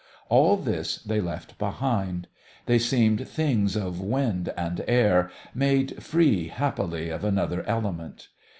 All 0.29 0.57
this 0.57 0.97
they 1.03 1.21
left 1.21 1.59
behind. 1.59 2.27
They 2.65 2.79
seemed 2.79 3.27
things 3.27 3.75
of 3.75 4.01
wind 4.01 4.51
and 4.57 4.83
air, 4.87 5.29
made 5.53 6.01
free 6.01 6.47
happily 6.47 7.09
of 7.09 7.23
another 7.23 7.61
element. 7.67 8.29